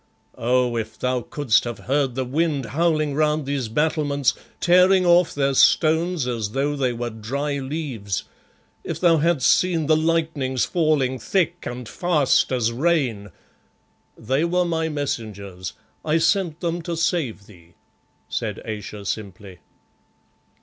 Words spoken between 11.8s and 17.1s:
fast as rain" "They were my messengers. I sent them to